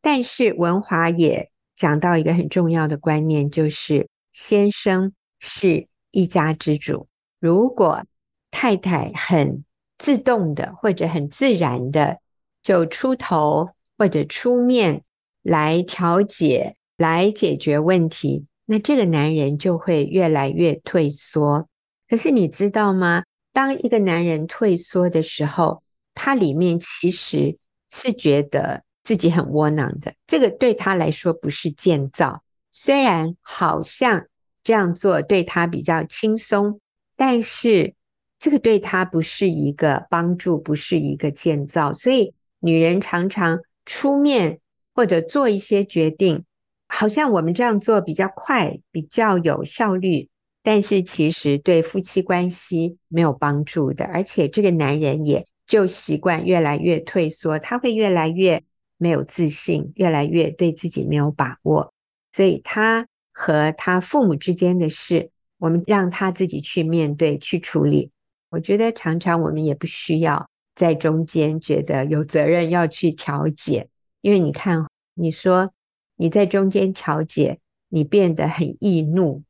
[0.02, 7.08] 但是文华也讲到一个很重要的观念，就是先生是一家之主。
[7.42, 8.06] 如果
[8.52, 9.66] 太太很
[9.98, 12.20] 自动的或者很自然的
[12.62, 15.04] 就出头或者出面，
[15.42, 21.68] 来调解、来解决问题，那这个男人就会越来越退缩。
[22.08, 23.24] 可是你知道吗？
[23.52, 27.58] 当一个男人退缩的时候，他里面其实
[27.90, 30.14] 是觉得自己很窝囊的。
[30.26, 34.28] 这个对他来说不是建造，虽然好像
[34.64, 36.80] 这样做对他比较轻松，
[37.16, 37.94] 但是
[38.40, 41.94] 这个对他不是一个帮助，不是一个建造。
[41.94, 44.60] 所以女人常常出面。
[44.96, 46.46] 或者做一些决定，
[46.88, 50.30] 好像我们这样做比较快，比较有效率，
[50.62, 54.06] 但是其实对夫妻关系没有帮助的。
[54.06, 58.62] 而且这个男人也就习惯越来越退缩，他会越来越
[59.00, 61.92] 没有自信，越来越对自己没有把握。
[62.32, 68.12] 所以他和他父母之间的事，我们让他自己去面对、去处理。
[68.50, 73.90] 我觉得常常我们也不需要在中间觉得有责任要去调解。
[74.22, 75.74] 因为你看，你说
[76.16, 79.42] 你在中间调解，你变得很易怒、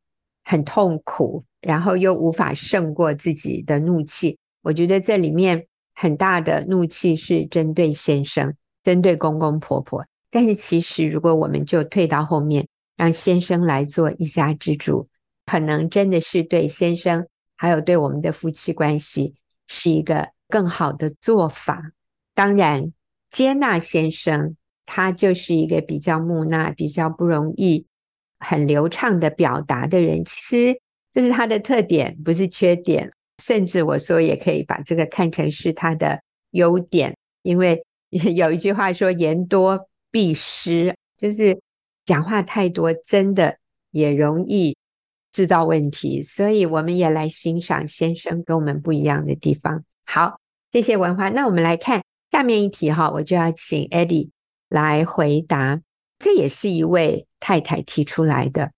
[0.43, 4.39] 很痛苦，然后又无法胜过自己的怒气。
[4.62, 10.06] 我觉得这里面很大的怒气是针对先生、针对公公婆婆。
[10.32, 15.08] 但是其实，如果我们就退到后面，让先生来做一家之主，
[15.45, 19.36] 可能真的是对先生，还有对我们的夫妻关系，
[19.67, 21.91] 是一个更好的做法。
[22.34, 22.93] 当然，
[23.29, 24.56] 接纳先生。
[24.86, 27.88] 他就是一个比较木讷、比较不容易
[28.38, 30.25] 很流畅的表达的人。
[30.25, 30.77] 其实
[31.10, 33.10] 这是他的特点，不是缺点。
[33.41, 37.82] 甚至我说，也可以把这个看成是他的优点，因为
[38.36, 41.58] 有一句话说“言多必失”，就是
[42.05, 43.57] 讲话太多，真的
[43.91, 44.77] 也容易
[45.31, 46.21] 制造问题。
[46.21, 49.83] 所以我们也来欣赏先生跟我们不一样的地方。
[50.05, 50.39] 好，
[50.71, 51.29] 谢谢文华。
[51.29, 54.29] 那我们来看下面一题哈，我就要请 Eddie。
[54.69, 55.81] 来回答，
[56.17, 58.71] 这也是一位太太提出来的。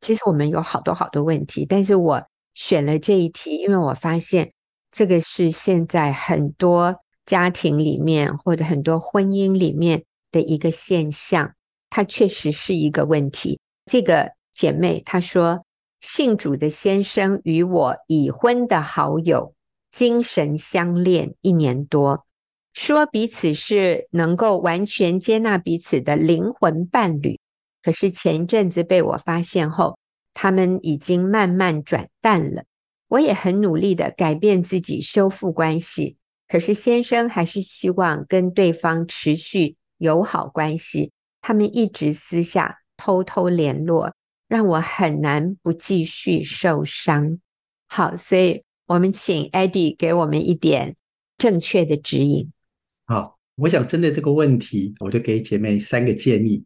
[0.00, 4.52] 其实我们有好多好多问题，但是我选了这一题，因为我发现
[4.92, 11.54] 这个是现在很多家庭里面或者很多婚姻里面的一个现象，
[11.90, 13.60] 它确实是一个问题。
[13.84, 15.66] 这个姐妹她说，
[16.00, 19.54] 信主的先生与我已婚的好友
[19.90, 22.24] 精神相恋一年多。
[22.72, 27.40] 说彼此是能够完全接纳彼此的灵魂伴侣，
[27.82, 29.98] 可是前一阵子被我发现后，
[30.32, 32.62] 他们已经慢慢转淡了。
[33.08, 41.10] 我也很努力的改变自己，修复关系，可是先生还是希望跟对方持续友好关系。
[41.40, 44.14] 他们一直私下偷偷联络，
[44.48, 47.38] 让我很难不继续受伤。
[47.86, 50.96] 好，所以我们请 Eddie 给我们一点
[51.38, 52.52] 正确的指引。
[53.06, 56.64] 好，我想针对这个问题，我就给姐妹三个建议。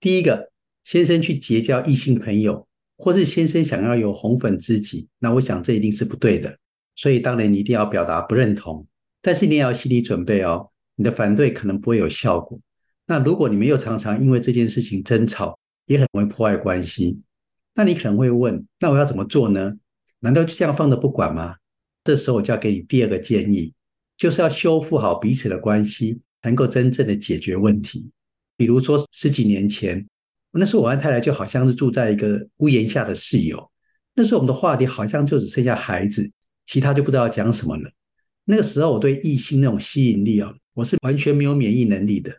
[0.00, 0.50] 第一个，
[0.84, 6.58] 先生去结交异性朋友，或是先生想要有红粉知己，那我想这一定是不对的。
[6.94, 8.86] 所以当然你一定要表达不认同，
[9.20, 12.58] 但是你也要心理准备哦，你的反对可能不会有效果。
[13.12, 17.20] 那如果你们又常常因为这件事情争吵，也很容易破坏关系。
[17.74, 19.74] 那你可能会问，那我要怎么做呢？
[20.20, 21.56] 难道就这样放着不管吗？
[22.04, 23.74] 这时候我就要给你第二个建议。
[24.16, 28.10] 就是要修复好彼此的关系，能够真正的解决问题。
[28.56, 30.08] 比如说十几年前，
[30.52, 33.70] 那时候我和太太就好像是住在一个屋檐下的室友。
[34.14, 36.30] 那时候我们的话题好像就只剩下孩子，
[36.64, 37.90] 其他就不知道讲什么了。
[38.46, 42.32] 那个时候我对异性那种吸引力啊，我是完全没有免疫能力的。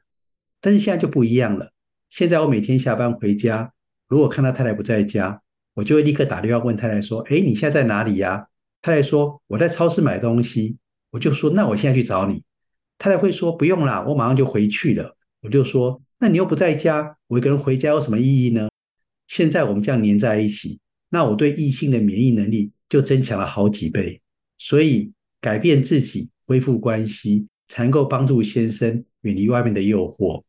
[0.64, 1.74] 但是现在就不一样了。
[2.08, 3.74] 现在我每天下班回家，
[4.08, 5.42] 如果看到太太不在家，
[5.74, 8.48] 我就会立刻打电话问太太说：“哎，你现在在哪里呀？”
[8.82, 10.78] 太太说：“我在超市买东西。”
[11.12, 12.42] 我就说，那我现在去找你。
[12.98, 15.18] 太太会说不用啦，我马上就回去了。
[15.42, 18.70] 我就说，那你又不在家，我一个人回家有什么意义呢？
[19.28, 24.22] 现在我们这样黏在一起，那我对异性的免疫能力就增强了好几倍。
[24.58, 25.12] 所以
[25.42, 30.42] 改变自己，恢复关系，才能够帮助先生远离外面的诱惑。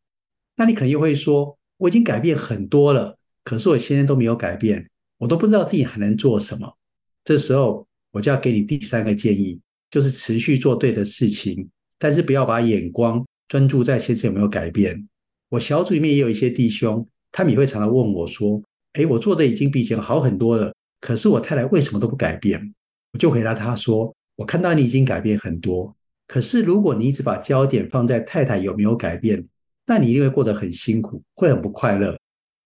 [0.56, 4.88] 那你可能又会说，我已经改变很多了，可是我现在都没有改变，
[5.18, 6.76] 我都不知道自己还能做什么。
[7.24, 15.08] 这时候我就要给你第三个建议，就是持续做对的事情，但是不要把眼光专注在先生有没有改变。
[15.50, 18.62] 我小组里面也有一些弟兄，他们也会常常问我说
[18.94, 22.74] ：“诶，我做的已经比以前好很多了，可是我太太为什么都不改变？”
[23.12, 25.96] 我就回答他说：“我看到你已经改变很多。”
[26.26, 29.46] 可是，如果你一直把焦点放在太太有没有改变，
[29.86, 32.18] 那你一定会过得很辛苦，会很不快乐。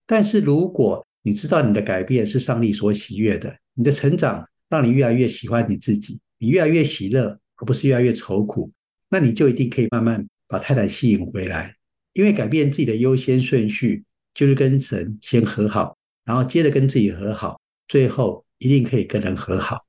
[0.05, 8.71] 但是，如果你知道你的改变是上帝所喜悦的，你的成长让你越来越喜欢你自己，你越来越喜乐，而不是越来越愁苦，
[9.09, 11.75] 那你就一定可以慢慢把太太吸引回来。
[12.13, 14.03] 因为改变自己的优先顺序，
[14.33, 19.85] 就是跟神先和好，然后接着跟自己和好，最后一定可以跟人和好。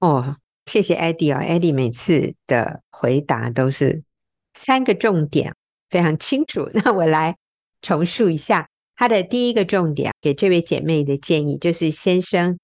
[0.00, 0.36] 哦。
[0.70, 4.02] 谢谢 Eddie 哦，Eddie 每次的回答都是
[4.52, 5.54] 三个重点，
[5.90, 6.68] 非常清楚。
[6.74, 7.36] 那我来
[7.82, 12.58] 重述一下他的第一个重点，给这位姐妹的建议就是：先生，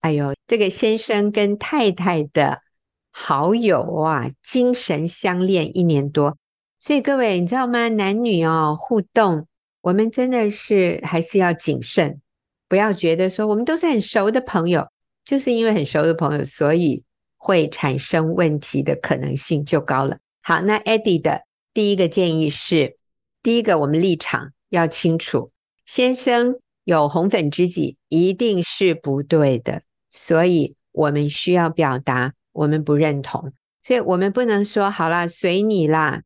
[0.00, 2.60] 哎呦，这个先生跟太太的
[3.10, 6.36] 好友啊，精神相恋一年多，
[6.78, 7.88] 所以各位你知道吗？
[7.88, 9.46] 男女哦互动，
[9.80, 12.20] 我们真的是还是要谨慎，
[12.68, 14.88] 不要觉得说我们都是很熟的朋友，
[15.24, 17.04] 就是因为很熟的朋友，所以。
[17.42, 20.18] 会产生问题的可能性就高了。
[20.42, 21.40] 好，那 Eddie 的
[21.72, 22.96] 第一个建议是：
[23.42, 25.52] 第一个，我们立场要清楚，
[25.86, 33.52] 先生有红粉知己一定是不对的，所以我们需要表达我们不认同，
[33.82, 36.22] 所以我们不能说好啦，随你啦，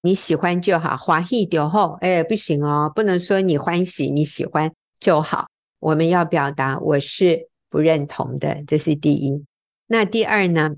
[0.00, 9.44] 你喜欢就好，欢喜就好，哎，不行哦，不能说你欢喜你喜欢就好，我们要表达我是不认同的，这是第一。
[9.88, 10.76] 那第二呢？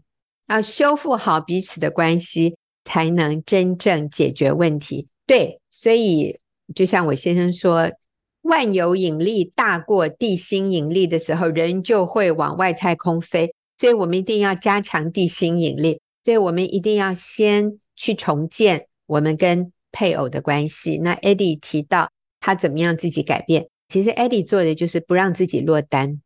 [0.49, 2.57] 要修复好彼此的关系，
[2.89, 5.07] 才能真正解决问题。
[5.27, 6.39] 对，所以
[6.75, 7.93] 就像我先生说，
[8.41, 13.55] 万有引力大过地心引力的时候，人就会往外太空飞。
[13.77, 16.01] 所以我们一定要加强地心引力。
[16.25, 20.97] 所以我们一定要先去重建我们跟配偶的关系。
[20.97, 22.11] 那 Edy 提到
[22.41, 26.23] 他怎么样自己改变，其实 Eddie 做的就是不让自己落单。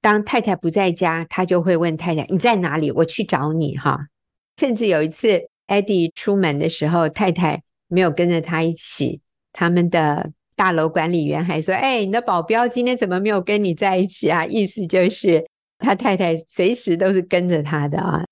[0.00, 2.90] 当太太不在家，他就会问太太：“你在哪里？
[2.90, 4.06] 我去找你。”哈，
[4.58, 9.20] 甚至有一次，Eddie 出门的时候，太太没有跟着他一起。
[9.52, 15.46] 他们的大楼管理员还说：“哎，你的保镖今天怎么没有跟你在一起啊？”意思就是
[15.78, 18.24] 他太太随时都是跟着他的啊。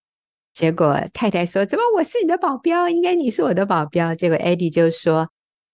[0.53, 2.89] 结果太太说：“怎么我是你的保镖？
[2.89, 5.29] 应该你是我的保镖。”结果 Eddie 就说：“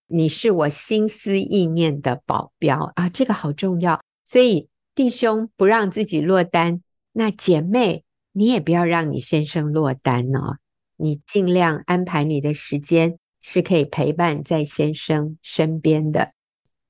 [0.07, 4.67] 你是我心思意念的保镖啊，这个好重要。”所以。
[4.93, 6.81] 弟兄不让自己落单，
[7.13, 8.03] 那姐妹
[8.33, 10.57] 你也不要让你先生落单哦。
[11.01, 16.33] 你尽量安排你的时间，是可以陪伴在先生身边的。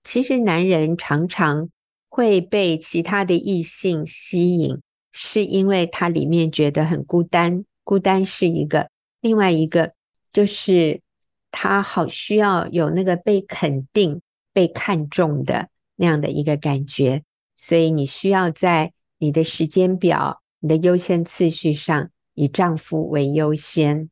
[0.04, 1.70] 其实男人常常
[2.10, 4.82] 会被其他的异性吸引，
[5.12, 8.90] 是因为他里面觉得很孤单，孤单是一个，
[9.22, 9.94] 另外一个
[10.34, 11.02] 就是
[11.52, 14.22] 他好需要有那个被肯定、
[14.54, 17.24] 被看重的那样的一个感觉。
[17.56, 24.10] 所以你需要在你的时间表、你的优先次序上，以丈夫为优先，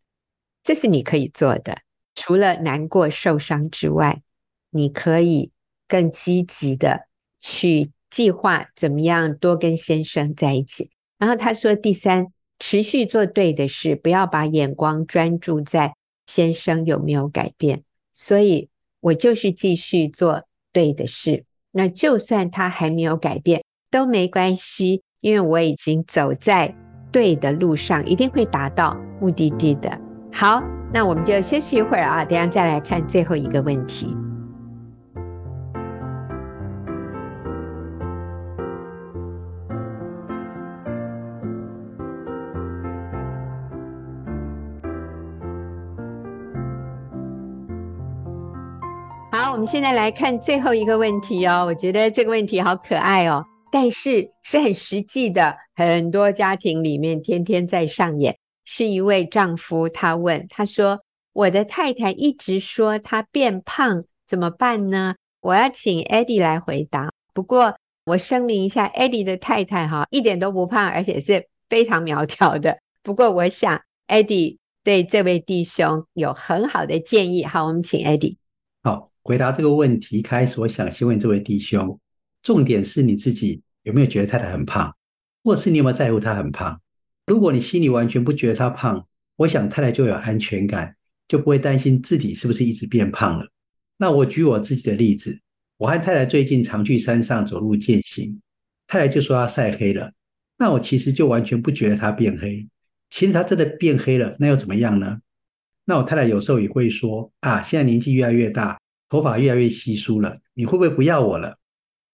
[0.64, 1.80] 这是你可以做的。
[2.16, 4.22] 除了难过、受伤之外，
[4.72, 5.52] 你可以
[5.88, 7.08] 更积极的
[7.40, 10.90] 去计划怎么样多跟先生在一起。
[11.18, 12.28] 然后他说，第三，
[12.60, 15.96] 持续做对的事，不要把眼光专注在
[16.26, 17.84] 先生有没有改变。
[18.12, 20.44] 所以我就是继续做
[20.74, 21.46] 对的事。
[21.72, 26.76] 那就算他还没有改变都没关系，因为我已经走在
[27.12, 29.90] 对的路上，一定会达到目的地的。
[30.32, 34.16] 好，那我们就休息一会儿啊，等下再来看最后一个问题。
[49.32, 51.64] 好，我们现在来看最后一个问题哦。
[51.66, 58.38] 我觉得这个问题好可爱哦，但是是很实际的，很多家庭里面天天在上演。
[58.66, 61.00] 是一位丈夫，他问他说
[61.32, 67.10] ：“我的太太一直说她变胖，怎么办呢？”我要请 Eddie 来回答。
[67.34, 72.78] 不过我声明一下，Eddie 的太太哈一点都不胖，而且是非常苗条的。
[73.02, 77.46] 不过我想 Eddie 对这位弟兄有很好的建议。
[77.46, 78.36] 好，我们请 Eddie。
[78.84, 79.08] 好。
[79.22, 82.00] 回答这个问题开始，我想先问这位弟兄，
[82.42, 84.92] 重点是你自己有没有觉得太太很胖，
[85.44, 86.80] 或是你有没有在乎他很胖？
[87.26, 90.96] 如果你心里完全不觉得他胖，我想太太就有安全感，
[91.28, 93.48] 就不会担心自己是不是一直变胖了。
[93.98, 95.40] 那我举我自己的例子，
[95.78, 98.42] 我和太太最近常去山上走路健行，
[98.88, 100.12] 太太就说她晒黑了。
[100.58, 102.68] 那我其实就完全不觉得她变黑。
[103.10, 105.20] 其实她真的变黑了，那又怎么样呢？
[105.86, 108.80] 那我太太有时候也会说啊，现在年纪越来越大，
[109.10, 111.58] 头发越来越稀疏了，你会不会不要我了？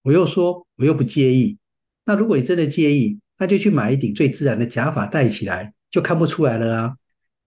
[0.04, 1.58] 我又说我又不介意。
[2.06, 6.96] 那如果你真的介意，那就去买一顶最自然的假发戴起来，就看不出来了啊。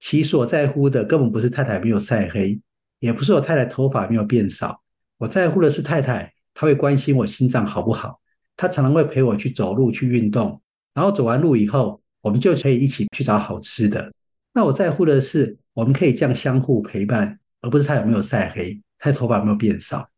[0.01, 2.61] 其实我在乎的根本不是太太没有晒黑，
[2.99, 4.83] 也不是我太太头发没有变少。
[5.19, 8.21] 我在乎的是太太，她会关心我心脏好不好。
[8.57, 10.61] 她常常会陪我去走路、去运动，
[10.95, 14.13] 然后走完路以后，我们就可以一起去找好吃的。
[14.53, 20.09] 那我在乎的是，我们可以这样相互陪伴，而不是她有没有晒黑，她头发有没有变少。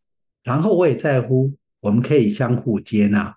[0.42, 3.34] 然后我也在乎，我们可以相互接纳。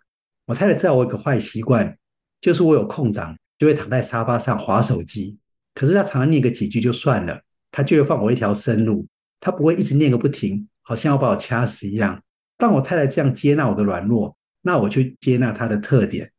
[0.53, 1.97] 我太太知道我有个坏习惯，
[2.39, 5.39] 就是我有空档就会躺在沙发上划手机。
[5.73, 7.41] 可是她常常念个几句就算了，
[7.71, 9.07] 她就会放我一条生路，
[9.39, 10.67] 她不会一直念个不停。
[10.83, 12.21] 好像要把我掐死一样。
[12.55, 16.31] 当我太太这样接纳我的软弱，那我就接纳她的特点。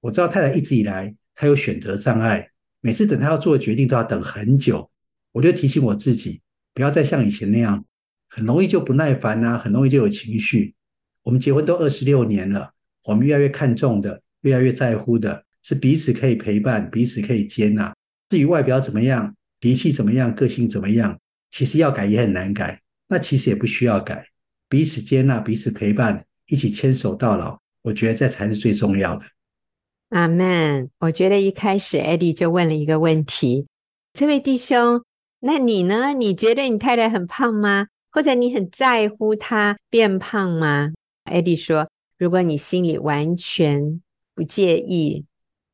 [0.00, 2.48] 我知道太太一直以来她有选择障碍，
[2.80, 4.90] 每次等她要做决定都要等很久。
[5.32, 6.40] 我就提醒我自己，
[6.72, 7.84] 不要再像以前那样，
[8.26, 10.74] 很容易就不耐烦啊，很容易就有情绪。
[11.24, 12.72] 我们结婚都二十六年了，
[13.10, 17.92] 我们越来越看重的，越来越在乎的是彼此可以陪伴，彼此可以接纳。
[18.28, 21.18] 至于外表怎么样，脾气怎么样，个性怎么样，
[21.50, 22.80] 其实要改也很难改。
[23.08, 24.24] 那其实也不需要改，
[24.68, 29.24] 彼此接纳，彼此陪伴，一起牵手到老，我觉得这才是最重要的。
[30.10, 30.88] 阿门。
[31.00, 33.66] 我觉得一开始 Edie 就问了一个问题：
[34.12, 35.02] 这位弟兄，
[35.40, 36.14] 那你呢？
[36.14, 37.88] 你觉得你太太很胖吗？
[38.12, 40.92] 或者你很在乎她变胖吗
[41.24, 41.89] ？Eddie 说：
[42.20, 44.02] 如果你心里完全
[44.34, 45.24] 不介意，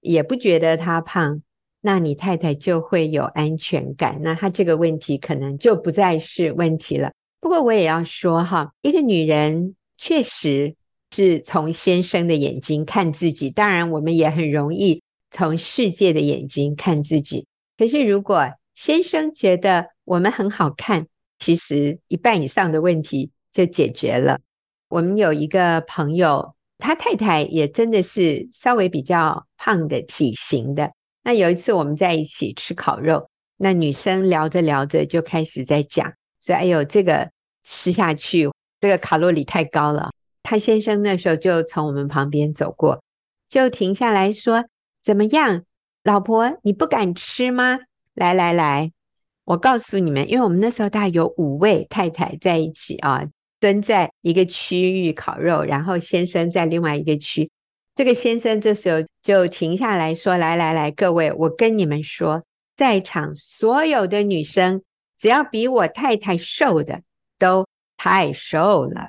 [0.01, 1.43] 也不觉得她胖。
[1.81, 7.11] 那你太太就会有安全感，那她这个问题可能就不再是问题了。
[7.41, 10.77] 不过我也要说哈，一个女人确实
[11.13, 17.49] 是从先生的眼睛看自己，当然我们也很容易从世界的眼睛看自己。
[17.77, 21.09] 可是如果先生觉得我们很好看，
[21.41, 24.39] 其实一半以上的问题就解决了。
[24.97, 30.91] 我们有一个朋友，他太太也真的是稍微比较胖的体型的。
[31.23, 33.29] 那有一次我们在一起吃烤肉，
[33.59, 37.31] 那女生聊着聊着就开始在讲，说：“哎呦，这个
[37.63, 43.03] 吃下去，这个卡路里太高了。”她先生那时候就从我们旁边走过，
[43.51, 44.65] 就停下来说
[45.05, 45.63] ：“怎么样，
[46.05, 47.81] 老婆，你不敢吃吗？
[48.15, 48.93] 来来来，
[49.45, 53.23] 我告诉你们，因为我们那时候大概有五位太太在一起啊，
[53.67, 57.51] 蹲在一个区域烤肉，然后先生在另外一个区。”
[57.97, 62.45] 这个先生这时候就停下来说：“来来来，各位，我跟你们说，
[62.77, 64.83] 在场所有的女生，
[65.19, 67.03] 只要比我太太瘦的
[67.41, 69.09] 都太瘦了，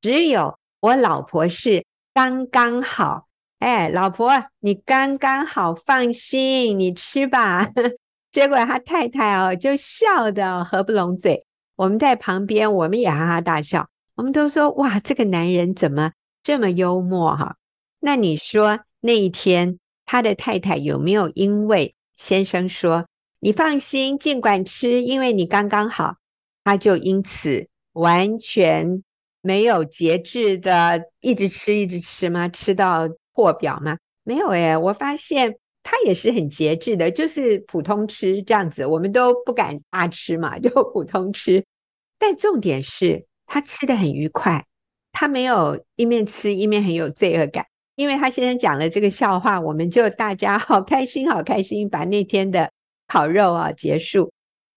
[0.00, 1.84] 只有我老婆是
[2.14, 3.26] 刚刚好。
[3.58, 7.70] 哎，老婆，你刚刚好，放心，你吃吧。
[8.32, 11.44] ”结果他太太哦，就笑得合不拢嘴。
[11.76, 13.89] 我们在旁边，我们也哈哈大笑。
[14.20, 16.12] 我们都说：“哇，这个男人怎么
[16.42, 17.56] 这么幽默？”哈。
[18.00, 23.06] 那你说那一天他的太太有没有因为先生说
[23.38, 26.16] 你放心，尽管吃，因为你刚刚好，
[26.64, 29.02] 他就因此完全
[29.40, 32.46] 没有节制的一直吃一直吃吗？
[32.46, 33.96] 吃到破表吗？
[34.22, 41.64] 没有诶，我发现他也是很节制的，就是普通吃这样子，我们都不敢大吃嘛， 就普通吃。
[42.18, 44.64] 但重点是他吃得很愉快，
[45.10, 47.66] 他没有一面吃一面很有罪恶感。
[47.96, 52.70] 因为他先生讲了这个笑话，我们就大家好开心，好开心，把那天的
[53.08, 54.32] 烤肉啊结束。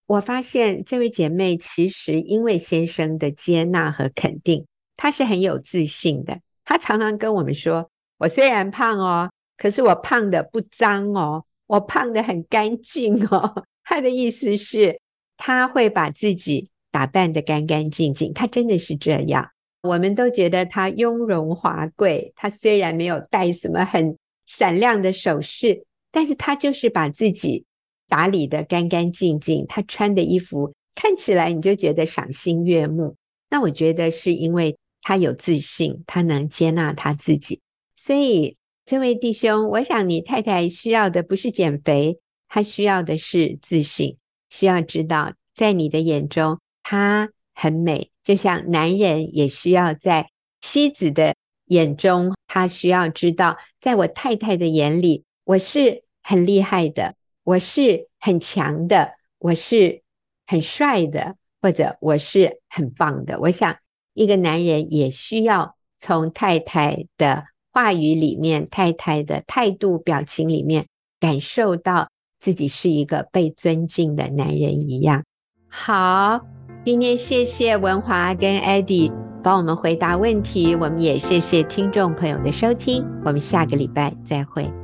[0.08, 4.66] 我发现这位姐妹其实因为先生的接纳和肯定，
[4.98, 6.40] 她是很有自信的。
[6.66, 15.00] 她常常跟我们说：“我虽然胖哦，可是我胖的不脏哦，我胖的很干净哦。”她的意思是，
[15.38, 19.50] 她会把自己打扮得干干净净，她真的是这样。
[19.82, 24.16] 我们都觉得她雍容华贵，她虽然没有戴什么很
[24.46, 27.66] 闪亮的首饰，但是她就是把自己
[28.08, 29.66] 打理得干干净净。
[29.68, 33.16] 她穿的衣服看起来你就觉得赏心悦目。
[33.50, 37.60] 那我觉得是因为她有自信，她能接纳她自己。
[37.96, 44.18] 所以这位弟兄，我想你太太需要的不是减肥，她需要的是自信，
[44.52, 48.12] 需要知道在你的眼中她很美。
[48.24, 50.30] 就像男人也需要在
[50.62, 60.04] 妻子的眼中，他需要知道，在我太太的眼里，我是很厉害的，我是很强的，我是
[60.48, 63.40] 很帅的，或者我是很棒的。
[63.42, 63.78] 我想
[64.14, 70.88] 一个男人也需要从太太的话语里面、太太的态度、表情里面，
[71.20, 72.10] 感受到
[72.40, 75.26] 自己是一个被尊敬的男人一样。
[75.68, 76.46] 好，
[76.86, 79.10] 今天谢谢文华跟 Eddie
[79.42, 84.83] 帮我们回答问题，我们也谢谢听众朋友的收听，我们下个礼拜再会。